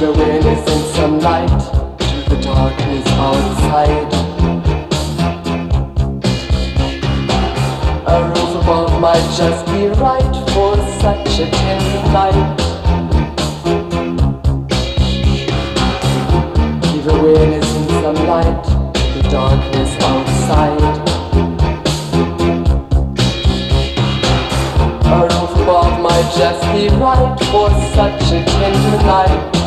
[0.00, 1.60] the wind is in some light
[1.98, 4.10] to the darkness outside.
[8.06, 8.64] A roof
[8.98, 12.60] might just be right for such a tender night.
[18.00, 18.64] Some light
[19.14, 20.80] the darkness outside.
[25.04, 29.59] A roof above might just be right for such a tender night.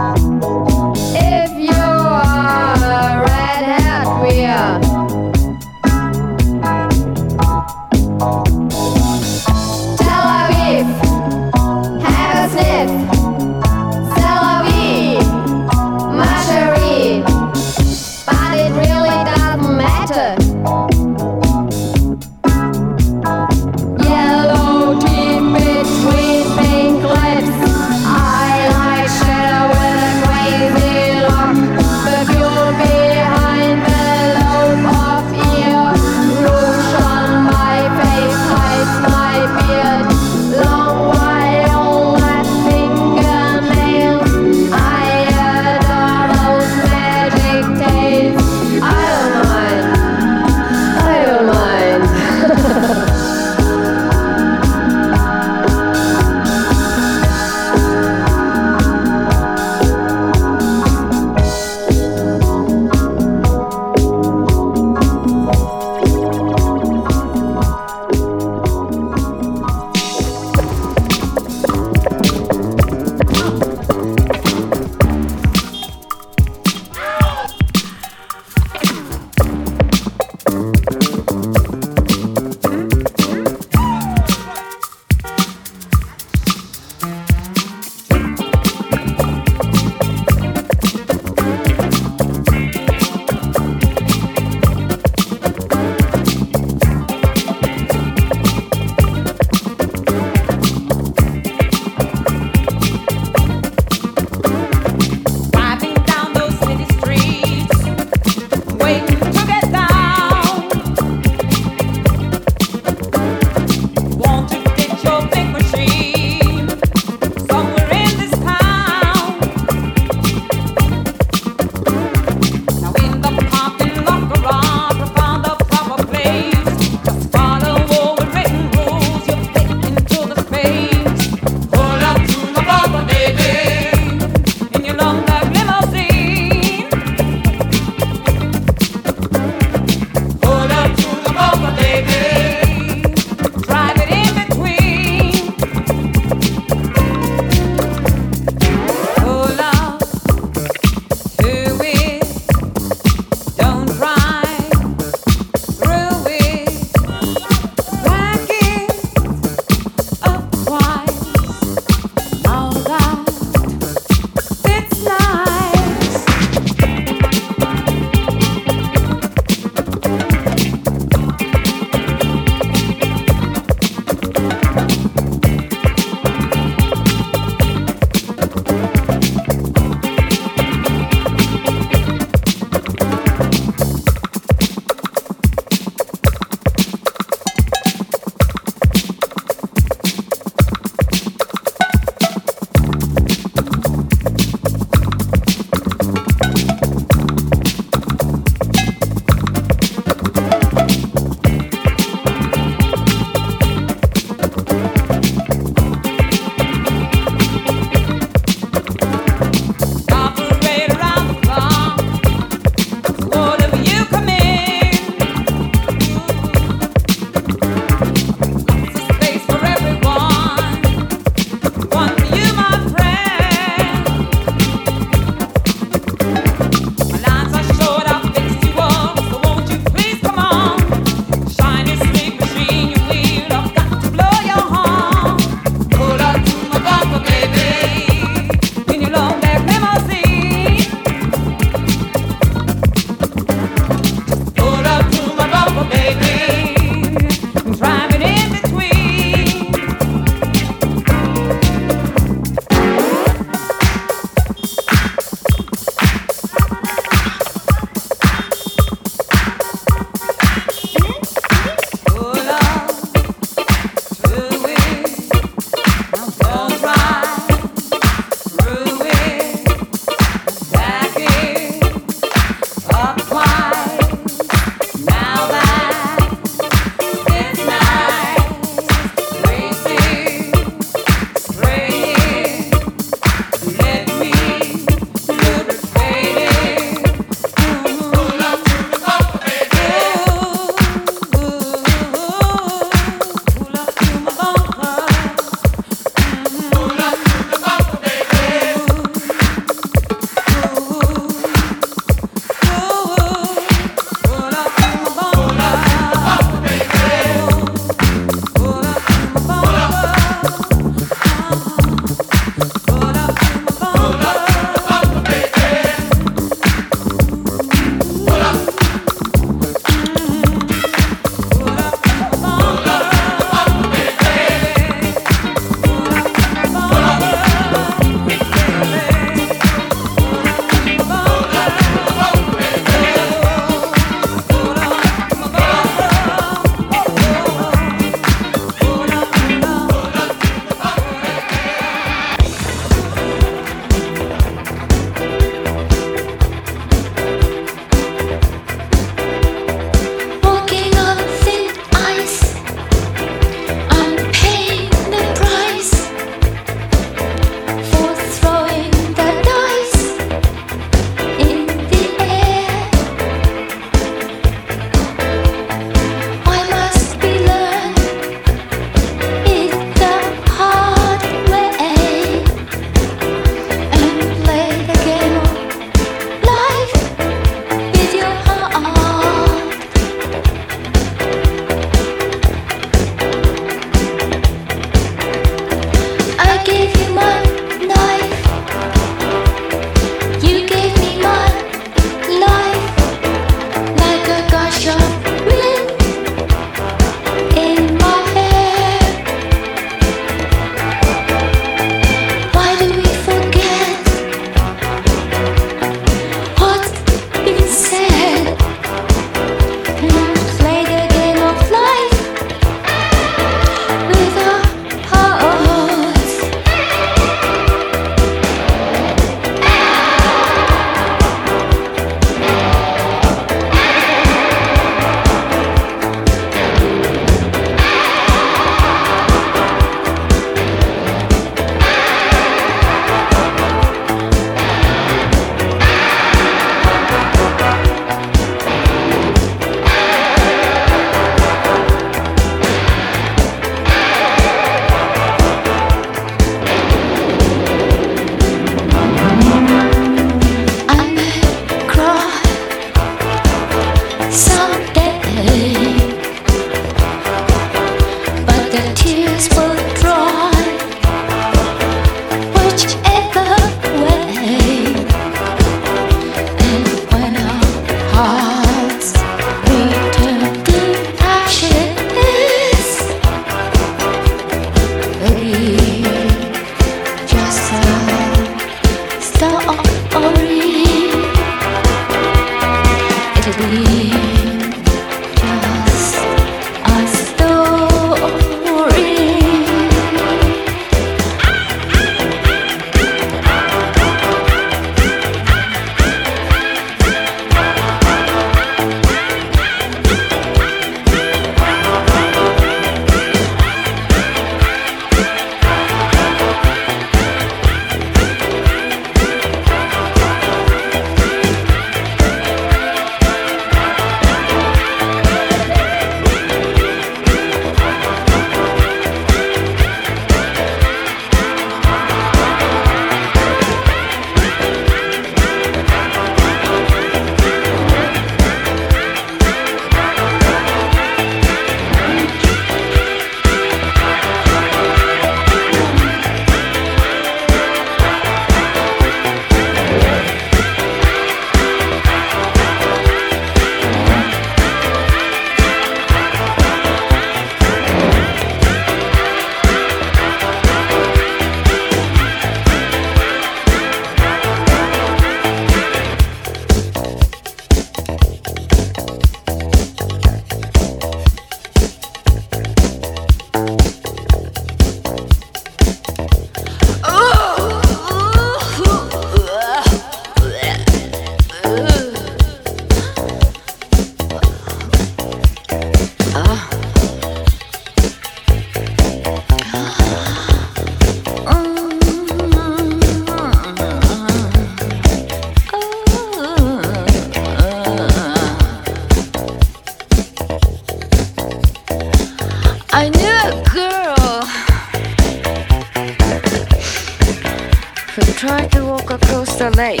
[598.24, 600.00] tried to walk across the lake.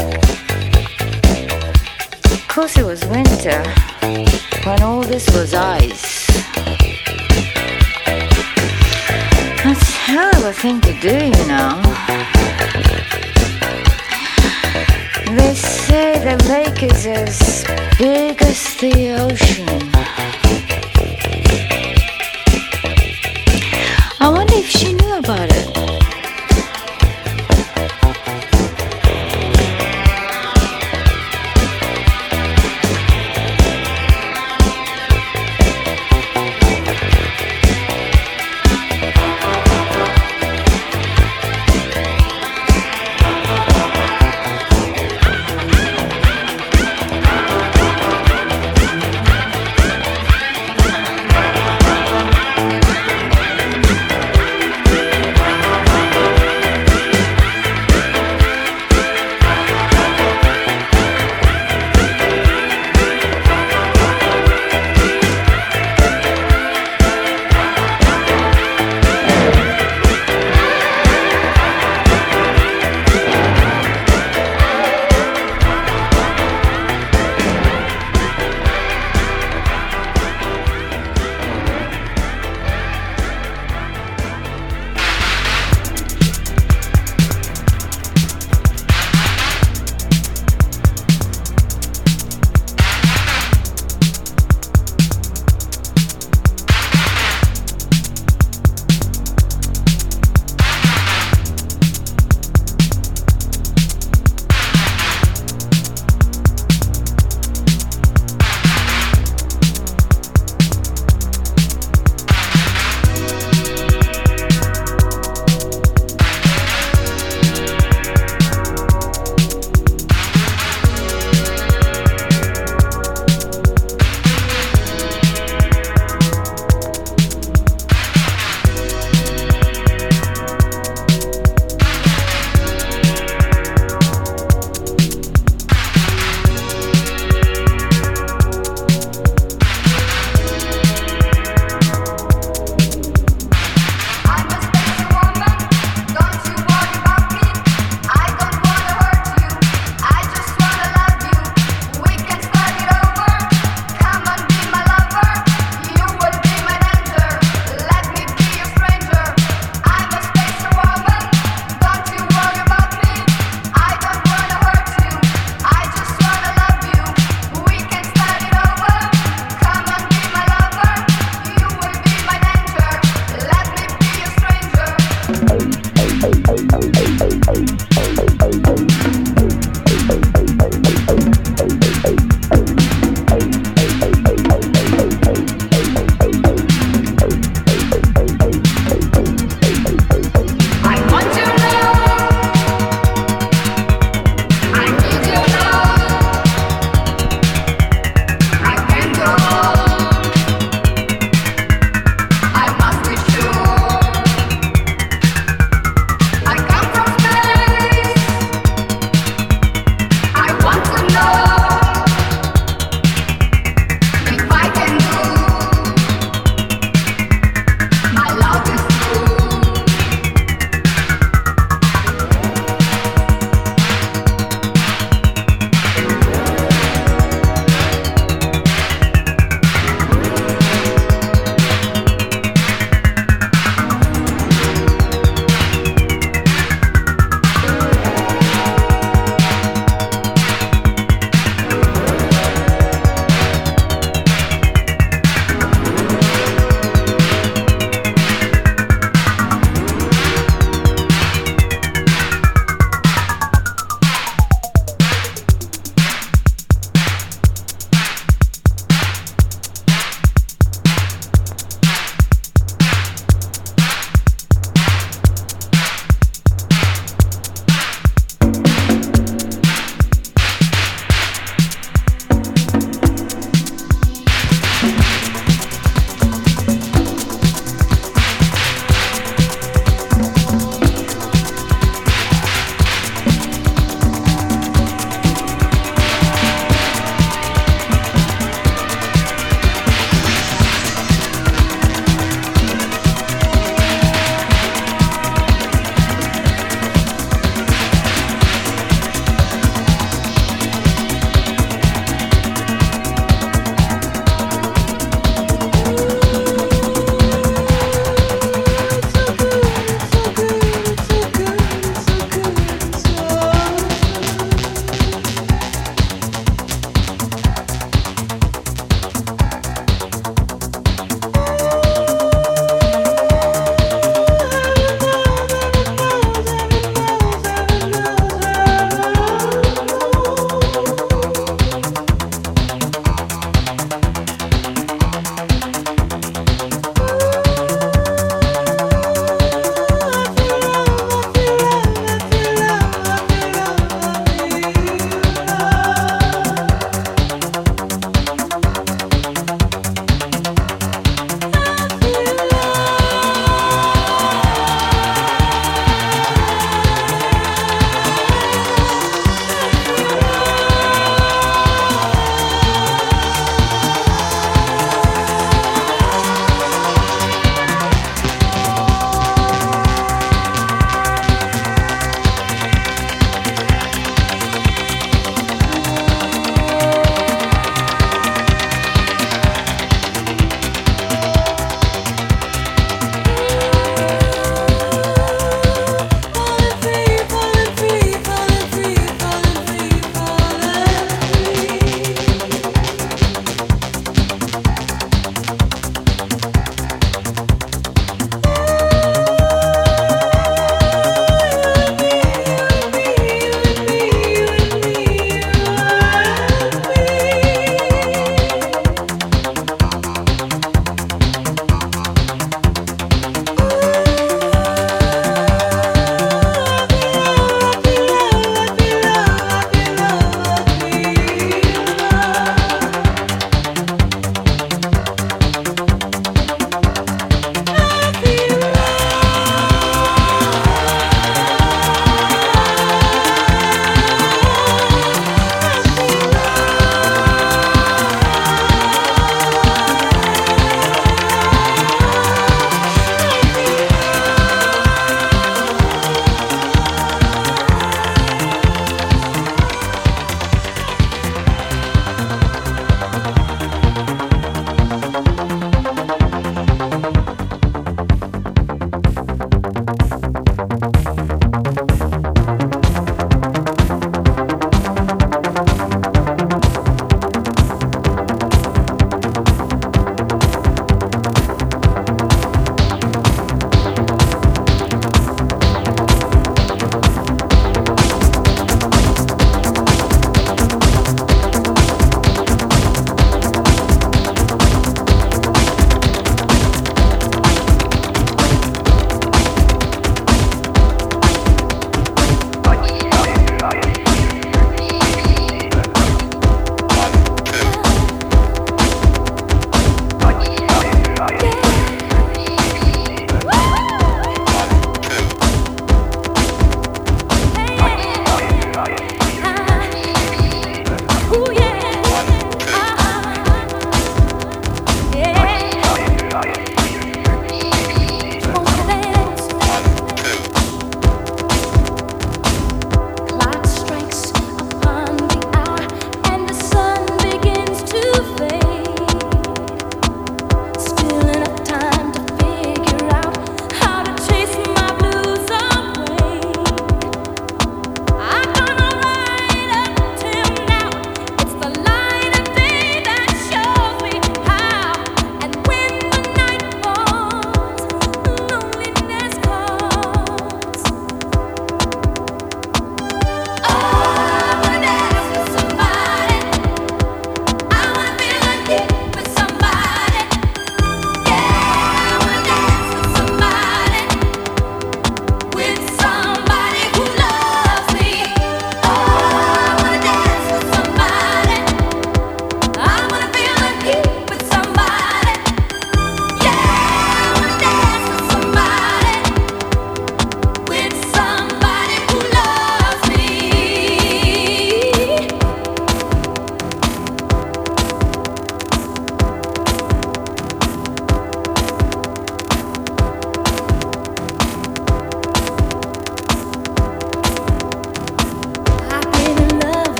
[2.32, 3.62] Of course, it was winter
[4.64, 6.26] when all this was ice.
[9.62, 11.82] That's a hell of a thing to do, you know.
[15.36, 17.64] They say the lake is as
[17.98, 19.95] big as the ocean.